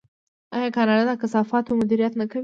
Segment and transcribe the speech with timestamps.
[0.55, 2.39] آیا کاناډا د کثافاتو مدیریت نه کوي؟